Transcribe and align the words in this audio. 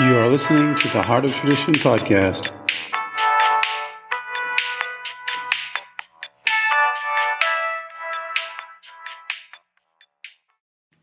You 0.00 0.16
are 0.16 0.30
listening 0.30 0.76
to 0.76 0.88
the 0.90 1.02
Heart 1.02 1.24
of 1.24 1.32
Tradition 1.32 1.74
podcast. 1.74 2.52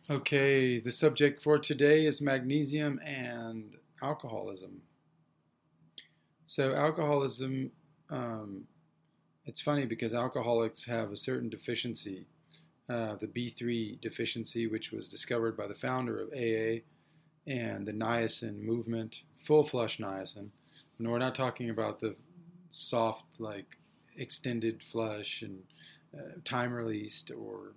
Okay, 0.10 0.80
the 0.80 0.94
subject 0.94 1.44
for 1.44 1.60
today 1.60 2.06
is 2.06 2.22
magnesium 2.22 3.02
and 3.04 3.76
alcoholism. 4.02 4.82
So, 6.46 6.74
alcoholism, 6.74 7.72
um, 8.10 8.64
it's 9.46 9.60
funny 9.60 9.86
because 9.86 10.14
alcoholics 10.14 10.86
have 10.86 11.12
a 11.12 11.18
certain 11.18 11.50
deficiency, 11.50 12.28
uh, 12.88 13.16
the 13.16 13.28
B3 13.28 14.00
deficiency, 14.00 14.68
which 14.68 14.94
was 14.94 15.10
discovered 15.10 15.58
by 15.58 15.68
the 15.68 15.76
founder 15.76 16.18
of 16.18 16.30
AA 16.30 16.86
and 17.48 17.86
the 17.86 17.94
niacin 17.94 18.60
movement, 18.62 19.24
full 19.38 19.64
flush 19.64 19.98
niacin. 19.98 20.50
And 20.98 21.12
we're 21.12 21.20
not 21.20 21.36
talking 21.36 21.70
about 21.70 22.00
the 22.00 22.16
soft, 22.70 23.40
like 23.40 23.78
extended 24.18 24.82
flush 24.82 25.42
and 25.42 25.64
uh, 26.18 26.40
time 26.44 26.74
released 26.74 27.32
or 27.32 27.74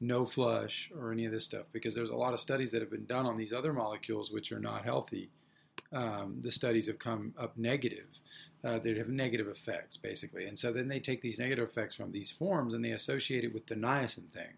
no 0.00 0.26
flush 0.26 0.92
or 0.96 1.12
any 1.12 1.24
of 1.24 1.32
this 1.32 1.44
stuff 1.44 1.66
because 1.72 1.94
there's 1.94 2.10
a 2.10 2.16
lot 2.16 2.34
of 2.34 2.40
studies 2.40 2.70
that 2.70 2.80
have 2.80 2.90
been 2.90 3.06
done 3.06 3.26
on 3.26 3.36
these 3.36 3.52
other 3.52 3.72
molecules 3.72 4.30
which 4.30 4.52
are 4.52 4.60
not 4.60 4.84
healthy. 4.84 5.30
Um, 5.92 6.38
the 6.42 6.52
studies 6.52 6.86
have 6.86 6.98
come 6.98 7.32
up 7.38 7.56
negative. 7.56 8.06
Uh, 8.62 8.78
they 8.78 8.94
have 8.94 9.08
negative 9.08 9.48
effects 9.48 9.96
basically, 9.96 10.44
and 10.44 10.58
so 10.58 10.70
then 10.72 10.88
they 10.88 11.00
take 11.00 11.22
these 11.22 11.38
negative 11.38 11.68
effects 11.68 11.94
from 11.94 12.12
these 12.12 12.30
forms 12.30 12.74
and 12.74 12.84
they 12.84 12.90
associate 12.90 13.44
it 13.44 13.54
with 13.54 13.66
the 13.66 13.74
niacin 13.74 14.28
thing, 14.30 14.54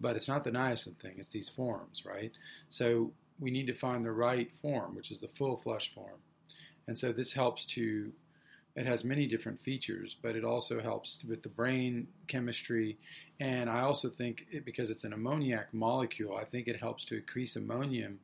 but 0.00 0.16
it's 0.16 0.28
not 0.28 0.44
the 0.44 0.50
niacin 0.50 0.96
thing; 0.96 1.14
it's 1.18 1.28
these 1.28 1.48
forms, 1.48 2.04
right? 2.06 2.32
So 2.70 3.12
we 3.40 3.50
need 3.50 3.66
to 3.66 3.74
find 3.74 4.04
the 4.04 4.12
right 4.12 4.52
form, 4.60 4.94
which 4.94 5.10
is 5.10 5.20
the 5.20 5.28
full 5.28 5.56
flush 5.56 5.92
form. 5.92 6.20
And 6.86 6.98
so 6.98 7.12
this 7.12 7.32
helps 7.32 7.66
to, 7.66 8.12
it 8.74 8.86
has 8.86 9.04
many 9.04 9.26
different 9.26 9.60
features, 9.60 10.16
but 10.20 10.36
it 10.36 10.44
also 10.44 10.80
helps 10.80 11.24
with 11.24 11.42
the 11.42 11.48
brain 11.48 12.08
chemistry. 12.26 12.98
And 13.40 13.68
I 13.68 13.80
also 13.80 14.08
think 14.08 14.46
it, 14.50 14.64
because 14.64 14.90
it's 14.90 15.04
an 15.04 15.12
ammoniac 15.12 15.72
molecule, 15.72 16.36
I 16.36 16.44
think 16.44 16.68
it 16.68 16.80
helps 16.80 17.04
to 17.06 17.16
increase 17.16 17.56
ammonium, 17.56 18.20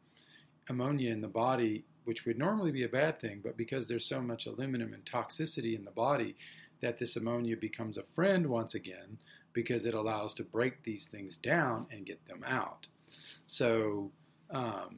ammonia 0.69 1.12
in 1.12 1.20
the 1.20 1.28
body, 1.28 1.84
which 2.05 2.25
would 2.25 2.39
normally 2.39 2.72
be 2.72 2.84
a 2.84 2.89
bad 2.89 3.20
thing, 3.20 3.41
but 3.45 3.56
because 3.56 3.87
there's 3.87 4.06
so 4.06 4.22
much 4.22 4.47
aluminum 4.47 4.95
and 4.95 5.05
toxicity 5.05 5.77
in 5.77 5.84
the 5.84 5.91
body, 5.91 6.37
that 6.81 6.98
this 6.98 7.17
ammonia 7.17 7.56
becomes 7.56 7.98
a 7.98 8.03
friend 8.03 8.47
once 8.47 8.75
again 8.75 9.19
because 9.53 9.84
it 9.84 9.95
allows 9.95 10.34
to 10.34 10.45
break 10.45 10.83
these 10.84 11.06
things 11.06 11.37
down 11.37 11.87
and 11.91 12.06
get 12.06 12.25
them 12.27 12.45
out. 12.47 12.87
So 13.47 14.11
um, 14.51 14.97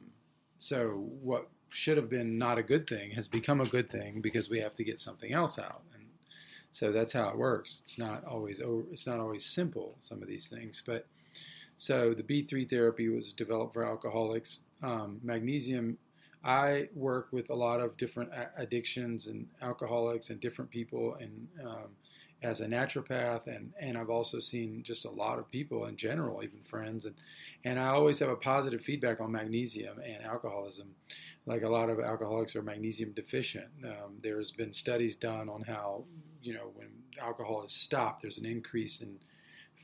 so 0.57 1.07
what 1.21 1.49
should 1.69 1.97
have 1.97 2.09
been 2.09 2.37
not 2.37 2.57
a 2.57 2.63
good 2.63 2.87
thing 2.87 3.11
has 3.11 3.27
become 3.27 3.61
a 3.61 3.65
good 3.65 3.89
thing 3.89 4.21
because 4.21 4.49
we 4.49 4.59
have 4.59 4.73
to 4.75 4.83
get 4.83 4.99
something 4.99 5.33
else 5.33 5.57
out. 5.57 5.83
And 5.93 6.05
so 6.71 6.91
that's 6.91 7.13
how 7.13 7.29
it 7.29 7.37
works. 7.37 7.81
It's 7.83 7.97
not 7.97 8.25
always 8.25 8.61
it's 8.91 9.07
not 9.07 9.19
always 9.19 9.45
simple 9.45 9.95
some 9.99 10.21
of 10.21 10.27
these 10.27 10.47
things, 10.47 10.83
but 10.85 11.07
so 11.77 12.13
the 12.13 12.23
B3 12.23 12.69
therapy 12.69 13.09
was 13.09 13.33
developed 13.33 13.73
for 13.73 13.85
alcoholics. 13.85 14.59
Um, 14.83 15.19
magnesium. 15.23 15.97
I 16.43 16.89
work 16.95 17.27
with 17.31 17.49
a 17.49 17.55
lot 17.55 17.81
of 17.81 17.97
different 17.97 18.31
addictions 18.57 19.27
and 19.27 19.47
alcoholics 19.61 20.31
and 20.31 20.39
different 20.39 20.71
people, 20.71 21.15
and 21.15 21.47
um, 21.63 21.89
as 22.43 22.59
a 22.61 22.65
naturopath 22.65 23.45
and, 23.45 23.71
and 23.79 23.97
I've 23.97 24.09
also 24.09 24.39
seen 24.39 24.81
just 24.83 25.05
a 25.05 25.09
lot 25.09 25.37
of 25.37 25.51
people 25.51 25.85
in 25.85 25.95
general, 25.95 26.43
even 26.43 26.61
friends 26.63 27.05
and 27.05 27.15
and 27.63 27.79
I 27.79 27.89
always 27.89 28.19
have 28.19 28.29
a 28.29 28.35
positive 28.35 28.81
feedback 28.81 29.21
on 29.21 29.31
magnesium 29.31 29.99
and 29.99 30.23
alcoholism. 30.23 30.95
Like 31.45 31.61
a 31.61 31.69
lot 31.69 31.89
of 31.89 31.99
alcoholics 31.99 32.55
are 32.55 32.63
magnesium 32.63 33.11
deficient. 33.11 33.67
Um, 33.85 34.17
there's 34.21 34.51
been 34.51 34.73
studies 34.73 35.15
done 35.15 35.49
on 35.49 35.61
how 35.61 36.05
you 36.41 36.53
know 36.53 36.71
when 36.73 36.89
alcohol 37.21 37.63
is 37.63 37.71
stopped, 37.71 38.21
there's 38.21 38.39
an 38.39 38.45
increase 38.45 39.01
in 39.01 39.19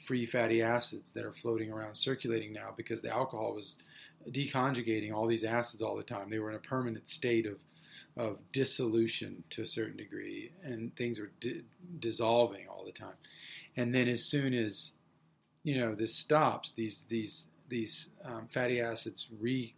free 0.05 0.25
fatty 0.25 0.61
acids 0.61 1.11
that 1.11 1.25
are 1.25 1.33
floating 1.33 1.71
around 1.71 1.95
circulating 1.95 2.53
now 2.53 2.73
because 2.75 3.01
the 3.01 3.11
alcohol 3.13 3.53
was 3.53 3.77
deconjugating 4.29 5.13
all 5.13 5.27
these 5.27 5.43
acids 5.43 5.81
all 5.81 5.95
the 5.95 6.03
time. 6.03 6.29
They 6.29 6.39
were 6.39 6.49
in 6.49 6.55
a 6.55 6.59
permanent 6.59 7.09
state 7.09 7.45
of 7.45 7.57
of 8.15 8.39
dissolution 8.51 9.43
to 9.51 9.61
a 9.61 9.67
certain 9.67 9.97
degree, 9.97 10.51
and 10.63 10.95
things 10.95 11.19
were 11.19 11.31
di- 11.39 11.63
dissolving 11.99 12.67
all 12.67 12.83
the 12.85 12.91
time. 12.91 13.15
And 13.75 13.93
then 13.93 14.07
as 14.07 14.23
soon 14.23 14.53
as 14.53 14.93
you 15.63 15.77
know 15.77 15.95
this 15.95 16.15
stops, 16.15 16.71
these 16.71 17.05
these 17.05 17.47
these 17.69 18.09
um, 18.23 18.47
fatty 18.47 18.81
acids 18.81 19.27
re 19.39 19.75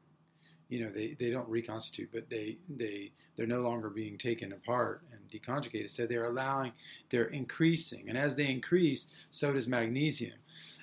you 0.69 0.83
know 0.83 0.91
they, 0.91 1.15
they 1.19 1.29
don't 1.29 1.49
reconstitute, 1.49 2.09
but 2.13 2.29
they 2.29 2.57
they 2.69 3.11
they're 3.35 3.47
no 3.47 3.59
longer 3.59 3.89
being 3.89 4.17
taken 4.17 4.53
apart 4.53 5.03
and 5.11 5.19
deconjugated. 5.29 5.89
So 5.89 6.05
they're 6.05 6.25
allowing 6.25 6.71
they're 7.09 7.25
increasing, 7.25 8.07
and 8.07 8.17
as 8.17 8.35
they 8.35 8.49
increase, 8.49 9.07
so 9.31 9.51
does 9.53 9.67
magnesium 9.67 10.37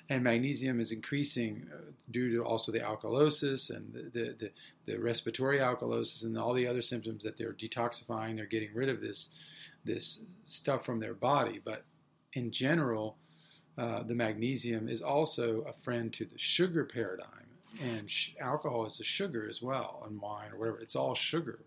and 0.09 0.23
magnesium 0.23 0.79
is 0.79 0.91
increasing 0.91 1.67
uh, 1.73 1.91
due 2.11 2.31
to 2.33 2.43
also 2.43 2.71
the 2.71 2.79
alkalosis 2.79 3.69
and 3.69 3.93
the, 3.93 4.03
the, 4.03 4.35
the, 4.39 4.51
the, 4.85 4.99
respiratory 4.99 5.59
alkalosis 5.59 6.23
and 6.23 6.37
all 6.37 6.53
the 6.53 6.67
other 6.67 6.81
symptoms 6.81 7.23
that 7.23 7.37
they're 7.37 7.53
detoxifying. 7.53 8.37
They're 8.37 8.45
getting 8.45 8.73
rid 8.73 8.89
of 8.89 9.01
this 9.01 9.29
this 9.83 10.21
stuff 10.43 10.85
from 10.85 10.99
their 10.99 11.13
body. 11.13 11.61
But 11.63 11.85
in 12.33 12.51
general, 12.51 13.17
uh, 13.77 14.03
the 14.03 14.15
magnesium 14.15 14.87
is 14.87 15.01
also 15.01 15.61
a 15.61 15.73
friend 15.73 16.11
to 16.13 16.25
the 16.25 16.37
sugar 16.37 16.83
paradigm, 16.83 17.46
and 17.81 18.09
sh- 18.09 18.33
alcohol 18.39 18.85
is 18.85 18.99
a 18.99 19.03
sugar 19.03 19.47
as 19.49 19.61
well, 19.61 20.03
and 20.07 20.19
wine 20.19 20.51
or 20.51 20.59
whatever. 20.59 20.79
It's 20.79 20.95
all 20.95 21.15
sugar. 21.15 21.59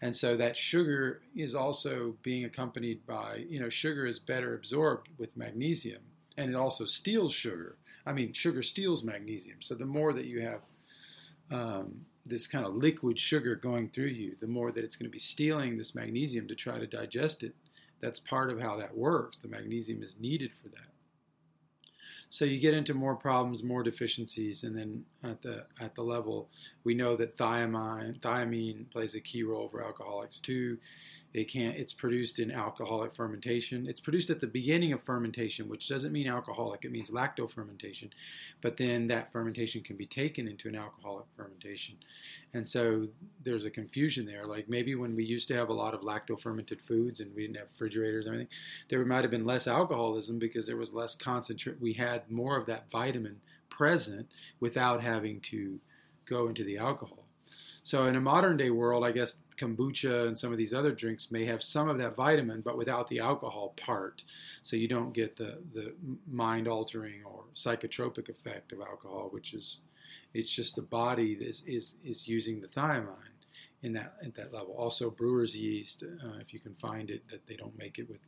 And 0.00 0.14
so 0.14 0.36
that 0.36 0.56
sugar 0.56 1.22
is 1.34 1.54
also 1.54 2.16
being 2.22 2.44
accompanied 2.44 3.06
by, 3.06 3.46
you 3.48 3.60
know, 3.60 3.68
sugar 3.68 4.06
is 4.06 4.18
better 4.18 4.54
absorbed 4.54 5.08
with 5.18 5.36
magnesium 5.36 6.02
and 6.36 6.50
it 6.50 6.56
also 6.56 6.84
steals 6.84 7.32
sugar. 7.32 7.76
I 8.06 8.12
mean, 8.12 8.32
sugar 8.32 8.62
steals 8.62 9.02
magnesium. 9.02 9.58
So 9.60 9.74
the 9.74 9.86
more 9.86 10.12
that 10.12 10.26
you 10.26 10.42
have 10.42 10.60
um, 11.50 12.04
this 12.26 12.46
kind 12.46 12.66
of 12.66 12.74
liquid 12.74 13.18
sugar 13.18 13.54
going 13.54 13.88
through 13.88 14.06
you, 14.06 14.36
the 14.40 14.46
more 14.46 14.72
that 14.72 14.84
it's 14.84 14.96
going 14.96 15.08
to 15.08 15.12
be 15.12 15.18
stealing 15.18 15.78
this 15.78 15.94
magnesium 15.94 16.48
to 16.48 16.54
try 16.54 16.78
to 16.78 16.86
digest 16.86 17.42
it. 17.42 17.54
That's 18.00 18.20
part 18.20 18.50
of 18.50 18.60
how 18.60 18.76
that 18.76 18.96
works. 18.96 19.38
The 19.38 19.48
magnesium 19.48 20.02
is 20.02 20.16
needed 20.20 20.50
for 20.60 20.68
that. 20.68 20.93
So 22.30 22.44
you 22.44 22.58
get 22.58 22.74
into 22.74 22.94
more 22.94 23.14
problems, 23.14 23.62
more 23.62 23.82
deficiencies, 23.82 24.64
and 24.64 24.76
then 24.76 25.04
at 25.22 25.42
the 25.42 25.66
at 25.80 25.94
the 25.94 26.02
level 26.02 26.48
we 26.84 26.94
know 26.94 27.16
that 27.16 27.36
thiamine 27.36 28.20
thiamine 28.20 28.90
plays 28.90 29.14
a 29.14 29.20
key 29.20 29.42
role 29.42 29.68
for 29.68 29.84
alcoholics 29.84 30.40
too. 30.40 30.78
It 31.34 31.50
can 31.50 31.72
it's 31.72 31.92
produced 31.92 32.38
in 32.38 32.52
alcoholic 32.52 33.12
fermentation. 33.12 33.88
It's 33.88 33.98
produced 34.00 34.30
at 34.30 34.40
the 34.40 34.46
beginning 34.46 34.92
of 34.92 35.02
fermentation, 35.02 35.68
which 35.68 35.88
doesn't 35.88 36.12
mean 36.12 36.28
alcoholic. 36.28 36.84
It 36.84 36.92
means 36.92 37.10
lacto 37.10 37.50
fermentation, 37.50 38.10
But 38.60 38.76
then 38.76 39.08
that 39.08 39.32
fermentation 39.32 39.82
can 39.82 39.96
be 39.96 40.06
taken 40.06 40.46
into 40.46 40.68
an 40.68 40.76
alcoholic 40.76 41.26
fermentation. 41.36 41.96
And 42.52 42.68
so 42.68 43.08
there's 43.42 43.64
a 43.64 43.70
confusion 43.70 44.26
there. 44.26 44.46
Like 44.46 44.68
maybe 44.68 44.94
when 44.94 45.16
we 45.16 45.24
used 45.24 45.48
to 45.48 45.56
have 45.56 45.70
a 45.70 45.74
lot 45.74 45.92
of 45.92 46.02
lacto 46.02 46.40
fermented 46.40 46.80
foods 46.80 47.18
and 47.18 47.34
we 47.34 47.42
didn't 47.42 47.56
have 47.56 47.66
refrigerators 47.66 48.26
and 48.26 48.34
everything, 48.36 48.54
there 48.88 49.04
might 49.04 49.22
have 49.22 49.32
been 49.32 49.44
less 49.44 49.66
alcoholism 49.66 50.38
because 50.38 50.66
there 50.68 50.76
was 50.76 50.92
less 50.92 51.16
concentrate. 51.16 51.80
We 51.80 51.94
had 51.94 52.13
more 52.30 52.56
of 52.56 52.66
that 52.66 52.90
vitamin 52.90 53.40
present 53.70 54.28
without 54.60 55.02
having 55.02 55.40
to 55.40 55.78
go 56.26 56.48
into 56.48 56.64
the 56.64 56.78
alcohol. 56.78 57.24
So 57.82 58.06
in 58.06 58.16
a 58.16 58.20
modern 58.20 58.56
day 58.56 58.70
world, 58.70 59.04
I 59.04 59.12
guess 59.12 59.36
kombucha 59.56 60.26
and 60.26 60.38
some 60.38 60.52
of 60.52 60.58
these 60.58 60.72
other 60.72 60.92
drinks 60.92 61.30
may 61.30 61.44
have 61.44 61.62
some 61.62 61.88
of 61.88 61.98
that 61.98 62.16
vitamin, 62.16 62.62
but 62.62 62.78
without 62.78 63.08
the 63.08 63.20
alcohol 63.20 63.74
part. 63.76 64.24
So 64.62 64.74
you 64.76 64.88
don't 64.88 65.12
get 65.12 65.36
the, 65.36 65.58
the 65.74 65.94
mind 66.30 66.66
altering 66.66 67.22
or 67.24 67.44
psychotropic 67.54 68.28
effect 68.28 68.72
of 68.72 68.80
alcohol, 68.80 69.28
which 69.30 69.52
is 69.52 69.80
it's 70.32 70.50
just 70.50 70.76
the 70.76 70.82
body 70.82 71.32
is 71.32 71.62
is, 71.66 71.96
is 72.04 72.26
using 72.26 72.60
the 72.60 72.68
thiamine 72.68 73.34
in 73.82 73.92
that 73.92 74.14
at 74.24 74.34
that 74.34 74.52
level. 74.52 74.74
Also, 74.76 75.10
brewer's 75.10 75.56
yeast, 75.56 76.02
uh, 76.02 76.38
if 76.40 76.52
you 76.52 76.60
can 76.60 76.74
find 76.74 77.10
it, 77.10 77.28
that 77.28 77.46
they 77.46 77.54
don't 77.54 77.78
make 77.78 77.98
it 77.98 78.08
with 78.08 78.20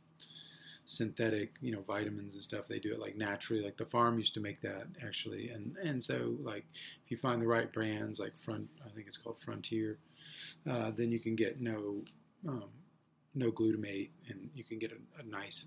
synthetic, 0.87 1.51
you 1.61 1.73
know, 1.73 1.81
vitamins 1.81 2.33
and 2.33 2.43
stuff. 2.43 2.67
They 2.67 2.79
do 2.79 2.93
it 2.93 2.99
like 2.99 3.15
naturally. 3.15 3.61
Like 3.61 3.77
the 3.77 3.85
farm 3.85 4.17
used 4.17 4.33
to 4.33 4.39
make 4.39 4.61
that 4.61 4.87
actually, 5.05 5.49
and 5.49 5.75
and 5.83 6.03
so 6.03 6.35
like 6.41 6.65
if 7.05 7.11
you 7.11 7.17
find 7.17 7.41
the 7.41 7.47
right 7.47 7.71
brands, 7.71 8.19
like 8.19 8.33
Front, 8.43 8.67
I 8.83 8.89
think 8.89 9.05
it's 9.07 9.17
called 9.17 9.37
Frontier, 9.43 9.99
uh, 10.67 10.91
then 10.95 11.11
you 11.11 11.19
can 11.19 11.35
get 11.35 11.61
no 11.61 12.03
um, 12.47 12.69
no 13.35 13.51
glutamate, 13.51 14.09
and 14.29 14.49
you 14.55 14.63
can 14.63 14.79
get 14.79 14.91
a, 14.91 15.21
a 15.21 15.25
nice 15.29 15.65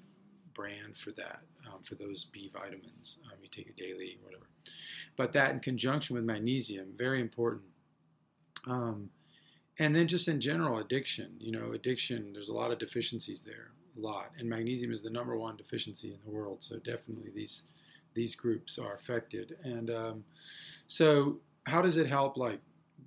brand 0.54 0.96
for 0.96 1.12
that 1.12 1.42
um, 1.66 1.82
for 1.82 1.94
those 1.94 2.24
B 2.24 2.50
vitamins. 2.52 3.18
Um, 3.26 3.38
you 3.42 3.48
take 3.48 3.68
it 3.68 3.76
daily, 3.76 4.18
whatever. 4.22 4.48
But 5.16 5.34
that 5.34 5.52
in 5.52 5.60
conjunction 5.60 6.16
with 6.16 6.24
magnesium, 6.24 6.88
very 6.96 7.20
important. 7.20 7.64
Um, 8.66 9.10
and 9.78 9.94
then 9.94 10.08
just 10.08 10.28
in 10.28 10.40
general, 10.40 10.78
addiction. 10.78 11.34
You 11.38 11.52
know, 11.52 11.72
addiction. 11.72 12.32
There's 12.32 12.48
a 12.48 12.54
lot 12.54 12.72
of 12.72 12.78
deficiencies 12.78 13.42
there 13.42 13.72
lot, 13.96 14.30
and 14.38 14.48
magnesium 14.48 14.92
is 14.92 15.02
the 15.02 15.10
number 15.10 15.36
one 15.36 15.56
deficiency 15.56 16.12
in 16.12 16.18
the 16.24 16.30
world. 16.30 16.62
So 16.62 16.76
definitely 16.76 17.30
these 17.34 17.64
these 18.14 18.34
groups 18.34 18.78
are 18.78 18.94
affected. 18.94 19.56
And 19.62 19.90
um, 19.90 20.24
so, 20.88 21.38
how 21.66 21.80
does 21.80 21.96
it 21.96 22.06
help? 22.06 22.36
Like 22.36 22.60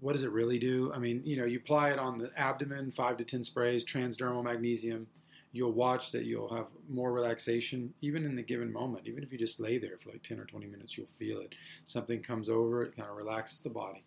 what 0.03 0.13
does 0.13 0.23
it 0.23 0.31
really 0.31 0.59
do? 0.59 0.91
I 0.93 0.99
mean, 0.99 1.21
you 1.23 1.37
know, 1.37 1.45
you 1.45 1.59
apply 1.59 1.91
it 1.91 1.97
on 1.97 2.17
the 2.17 2.29
abdomen, 2.37 2.91
five 2.91 3.15
to 3.17 3.23
10 3.23 3.41
sprays, 3.41 3.85
transdermal 3.85 4.43
magnesium. 4.43 5.07
You'll 5.53 5.71
watch 5.71 6.11
that 6.11 6.25
you'll 6.25 6.53
have 6.53 6.65
more 6.89 7.13
relaxation, 7.13 7.93
even 8.01 8.25
in 8.25 8.35
the 8.35 8.41
given 8.41 8.71
moment. 8.71 9.07
Even 9.07 9.23
if 9.23 9.31
you 9.31 9.37
just 9.37 9.61
lay 9.61 9.77
there 9.77 9.97
for 9.97 10.09
like 10.09 10.21
10 10.21 10.39
or 10.39 10.45
20 10.45 10.65
minutes, 10.65 10.97
you'll 10.97 11.07
feel 11.07 11.39
it. 11.39 11.55
Something 11.85 12.21
comes 12.21 12.49
over, 12.49 12.83
it 12.83 12.97
kind 12.97 13.09
of 13.09 13.15
relaxes 13.15 13.61
the 13.61 13.69
body. 13.69 14.03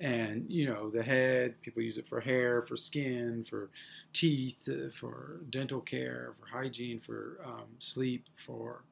And, 0.00 0.44
you 0.48 0.66
know, 0.66 0.90
the 0.90 1.02
head, 1.02 1.60
people 1.62 1.82
use 1.82 1.98
it 1.98 2.06
for 2.06 2.20
hair, 2.20 2.62
for 2.62 2.76
skin, 2.76 3.44
for 3.48 3.70
teeth, 4.12 4.68
uh, 4.68 4.90
for 4.98 5.40
dental 5.50 5.80
care, 5.80 6.34
for 6.40 6.46
hygiene, 6.46 7.00
for 7.00 7.38
um, 7.44 7.66
sleep, 7.78 8.26
for 8.46 8.82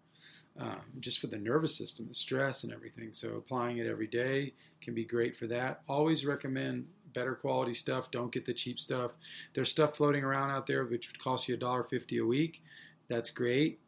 um, 0.58 0.82
just 1.00 1.18
for 1.18 1.28
the 1.28 1.38
nervous 1.38 1.74
system, 1.74 2.06
the 2.08 2.14
stress 2.14 2.64
and 2.64 2.72
everything. 2.72 3.10
So 3.12 3.36
applying 3.36 3.78
it 3.78 3.86
every 3.86 4.06
day 4.06 4.52
can 4.80 4.94
be 4.94 5.04
great 5.04 5.36
for 5.36 5.46
that. 5.48 5.80
Always 5.88 6.24
recommend 6.24 6.86
better 7.14 7.34
quality 7.34 7.74
stuff. 7.74 8.10
Don't 8.10 8.32
get 8.32 8.44
the 8.44 8.54
cheap 8.54 8.78
stuff. 8.78 9.12
There's 9.54 9.70
stuff 9.70 9.96
floating 9.96 10.24
around 10.24 10.50
out 10.50 10.66
there 10.66 10.84
which 10.84 11.08
would 11.08 11.18
cost 11.18 11.48
you 11.48 11.56
$1.50 11.56 12.20
a 12.22 12.26
week. 12.26 12.62
That's 13.08 13.30
great. 13.30 13.80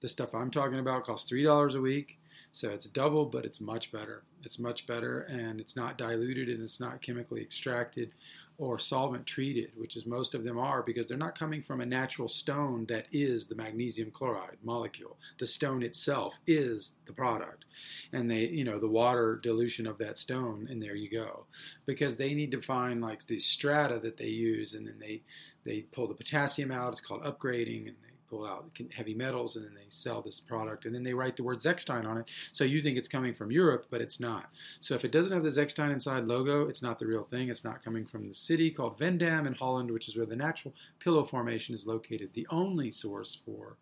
The 0.00 0.08
stuff 0.08 0.34
I'm 0.34 0.50
talking 0.50 0.78
about 0.78 1.04
costs 1.04 1.30
$3 1.30 1.74
a 1.74 1.80
week. 1.80 2.18
So 2.54 2.70
it's 2.70 2.86
double, 2.86 3.26
but 3.26 3.44
it's 3.44 3.60
much 3.60 3.90
better. 3.90 4.22
It's 4.44 4.60
much 4.60 4.86
better, 4.86 5.22
and 5.22 5.60
it's 5.60 5.74
not 5.74 5.98
diluted 5.98 6.48
and 6.48 6.62
it's 6.62 6.78
not 6.78 7.02
chemically 7.02 7.42
extracted 7.42 8.12
or 8.58 8.78
solvent 8.78 9.26
treated, 9.26 9.72
which 9.76 9.96
is 9.96 10.06
most 10.06 10.34
of 10.36 10.44
them 10.44 10.56
are, 10.56 10.80
because 10.80 11.08
they're 11.08 11.18
not 11.18 11.36
coming 11.36 11.64
from 11.64 11.80
a 11.80 11.86
natural 11.86 12.28
stone 12.28 12.86
that 12.86 13.06
is 13.10 13.46
the 13.46 13.56
magnesium 13.56 14.12
chloride 14.12 14.56
molecule. 14.62 15.16
The 15.38 15.48
stone 15.48 15.82
itself 15.82 16.38
is 16.46 16.94
the 17.06 17.12
product, 17.12 17.64
and 18.12 18.30
they, 18.30 18.46
you 18.46 18.62
know, 18.62 18.78
the 18.78 18.86
water 18.86 19.40
dilution 19.42 19.88
of 19.88 19.98
that 19.98 20.16
stone, 20.16 20.68
and 20.70 20.80
there 20.80 20.94
you 20.94 21.10
go. 21.10 21.46
Because 21.86 22.14
they 22.14 22.34
need 22.34 22.52
to 22.52 22.62
find 22.62 23.00
like 23.00 23.26
the 23.26 23.40
strata 23.40 23.98
that 23.98 24.16
they 24.16 24.28
use, 24.28 24.74
and 24.74 24.86
then 24.86 25.00
they 25.00 25.22
they 25.64 25.80
pull 25.90 26.06
the 26.06 26.14
potassium 26.14 26.70
out. 26.70 26.92
It's 26.92 27.00
called 27.00 27.24
upgrading, 27.24 27.88
and 27.88 27.96
they 28.04 28.13
pull 28.34 28.46
out 28.46 28.70
heavy 28.92 29.14
metals 29.14 29.54
and 29.56 29.64
then 29.64 29.74
they 29.74 29.86
sell 29.88 30.20
this 30.20 30.40
product 30.40 30.84
and 30.84 30.94
then 30.94 31.04
they 31.04 31.14
write 31.14 31.36
the 31.36 31.42
word 31.42 31.58
Zechstein 31.58 32.04
on 32.04 32.18
it. 32.18 32.26
So 32.52 32.64
you 32.64 32.80
think 32.80 32.98
it's 32.98 33.08
coming 33.08 33.32
from 33.32 33.52
Europe, 33.52 33.86
but 33.90 34.00
it's 34.00 34.18
not. 34.18 34.50
So 34.80 34.94
if 34.94 35.04
it 35.04 35.12
doesn't 35.12 35.32
have 35.32 35.44
the 35.44 35.50
Zechstein 35.50 35.92
inside 35.92 36.24
logo, 36.24 36.68
it's 36.68 36.82
not 36.82 36.98
the 36.98 37.06
real 37.06 37.22
thing. 37.22 37.48
It's 37.48 37.64
not 37.64 37.84
coming 37.84 38.04
from 38.04 38.24
the 38.24 38.34
city 38.34 38.70
called 38.70 38.98
Veendam 38.98 39.46
in 39.46 39.54
Holland, 39.54 39.90
which 39.90 40.08
is 40.08 40.16
where 40.16 40.26
the 40.26 40.36
natural 40.36 40.74
pillow 40.98 41.24
formation 41.24 41.74
is 41.74 41.86
located, 41.86 42.30
the 42.34 42.46
only 42.50 42.90
source 42.90 43.38
for 43.44 43.76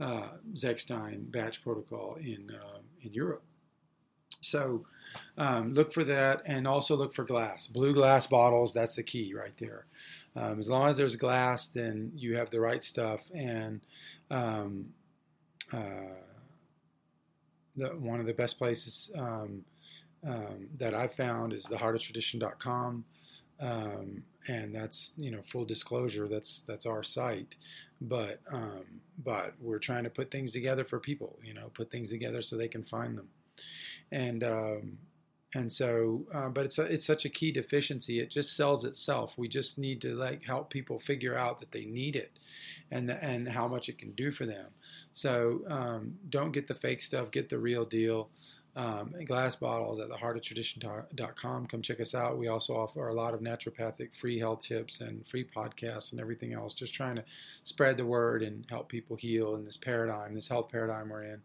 uh, 0.00 0.28
Zechstein 0.54 1.30
batch 1.30 1.62
protocol 1.62 2.16
in, 2.20 2.50
uh, 2.50 2.78
in 3.02 3.12
Europe. 3.12 3.42
So 4.40 4.84
um, 5.36 5.74
look 5.74 5.92
for 5.92 6.04
that 6.04 6.42
and 6.46 6.66
also 6.66 6.96
look 6.96 7.14
for 7.14 7.24
glass. 7.24 7.66
Blue 7.66 7.92
glass 7.92 8.26
bottles, 8.26 8.72
that's 8.72 8.94
the 8.94 9.02
key 9.02 9.34
right 9.34 9.56
there. 9.58 9.86
Um, 10.36 10.58
as 10.58 10.68
long 10.68 10.88
as 10.88 10.96
there's 10.96 11.16
glass, 11.16 11.66
then 11.66 12.12
you 12.14 12.36
have 12.36 12.50
the 12.50 12.60
right 12.60 12.82
stuff. 12.82 13.20
And 13.34 13.80
um, 14.30 14.86
uh, 15.72 16.16
the, 17.76 17.88
one 17.88 18.20
of 18.20 18.26
the 18.26 18.34
best 18.34 18.58
places 18.58 19.10
um, 19.16 19.64
um, 20.26 20.68
that 20.78 20.94
I've 20.94 21.14
found 21.14 21.52
is 21.52 21.66
theheartoftradition.com. 21.66 23.04
Um, 23.60 24.22
and 24.48 24.74
that's 24.74 25.12
you 25.16 25.30
know 25.30 25.40
full 25.44 25.64
disclosure 25.64 26.26
that's 26.26 26.62
that's 26.66 26.84
our 26.84 27.02
site 27.04 27.54
but 28.00 28.40
um, 28.50 28.84
but 29.24 29.54
we're 29.60 29.78
trying 29.78 30.02
to 30.02 30.10
put 30.10 30.30
things 30.30 30.50
together 30.50 30.84
for 30.84 30.98
people 30.98 31.38
you 31.44 31.54
know 31.54 31.70
put 31.74 31.90
things 31.90 32.10
together 32.10 32.42
so 32.42 32.56
they 32.56 32.66
can 32.66 32.82
find 32.82 33.16
them 33.16 33.28
and 34.10 34.44
um, 34.44 34.98
and 35.54 35.70
so, 35.70 36.24
uh, 36.32 36.48
but 36.48 36.64
it's 36.64 36.78
a, 36.78 36.82
it's 36.82 37.04
such 37.04 37.24
a 37.24 37.28
key 37.28 37.52
deficiency. 37.52 38.20
It 38.20 38.30
just 38.30 38.56
sells 38.56 38.84
itself. 38.84 39.34
We 39.36 39.48
just 39.48 39.78
need 39.78 40.00
to 40.00 40.14
like 40.14 40.44
help 40.44 40.70
people 40.70 40.98
figure 40.98 41.36
out 41.36 41.60
that 41.60 41.72
they 41.72 41.84
need 41.84 42.16
it, 42.16 42.38
and 42.90 43.08
the, 43.08 43.22
and 43.22 43.48
how 43.48 43.68
much 43.68 43.88
it 43.88 43.98
can 43.98 44.12
do 44.12 44.32
for 44.32 44.46
them. 44.46 44.68
So 45.12 45.60
um, 45.68 46.14
don't 46.30 46.52
get 46.52 46.68
the 46.68 46.74
fake 46.74 47.02
stuff. 47.02 47.30
Get 47.30 47.50
the 47.50 47.58
real 47.58 47.84
deal. 47.84 48.30
Um, 48.74 49.12
glass 49.26 49.54
bottles 49.54 50.00
at 50.00 50.08
theheartoftradition.com. 50.08 51.66
Come 51.66 51.82
check 51.82 52.00
us 52.00 52.14
out. 52.14 52.38
We 52.38 52.48
also 52.48 52.74
offer 52.74 53.06
a 53.08 53.12
lot 53.12 53.34
of 53.34 53.40
naturopathic 53.40 54.14
free 54.18 54.38
health 54.38 54.62
tips 54.62 55.02
and 55.02 55.26
free 55.26 55.44
podcasts 55.44 56.12
and 56.12 56.20
everything 56.20 56.54
else. 56.54 56.72
Just 56.72 56.94
trying 56.94 57.16
to 57.16 57.24
spread 57.64 57.98
the 57.98 58.06
word 58.06 58.42
and 58.42 58.64
help 58.70 58.88
people 58.88 59.16
heal 59.16 59.54
in 59.56 59.66
this 59.66 59.76
paradigm, 59.76 60.34
this 60.34 60.48
health 60.48 60.70
paradigm 60.70 61.10
we're 61.10 61.24
in, 61.24 61.42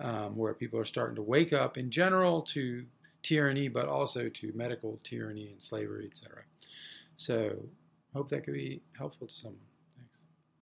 um, 0.00 0.36
where 0.36 0.54
people 0.54 0.78
are 0.78 0.84
starting 0.84 1.16
to 1.16 1.22
wake 1.22 1.52
up 1.52 1.76
in 1.78 1.90
general 1.90 2.42
to 2.42 2.84
tyranny, 3.22 3.68
but 3.68 3.88
also 3.88 4.28
to 4.28 4.52
medical 4.54 5.00
tyranny 5.02 5.50
and 5.52 5.62
slavery, 5.62 6.06
etc. 6.10 6.42
So, 7.16 7.56
hope 8.12 8.28
that 8.30 8.44
could 8.44 8.54
be 8.54 8.82
helpful 8.96 9.26
to 9.26 9.34
someone. 9.34 9.60